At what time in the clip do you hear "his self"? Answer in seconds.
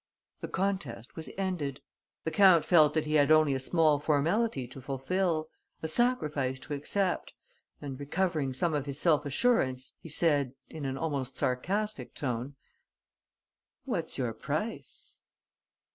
8.87-9.27